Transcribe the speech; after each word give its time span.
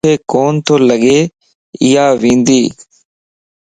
مانک 0.05 0.19
ڪو 0.31 0.43
تو 0.65 0.75
لڳ 0.87 1.01
اياوندي 1.83 2.61